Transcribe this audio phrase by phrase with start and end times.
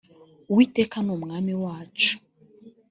[0.51, 2.11] uwiteka numwami wacu.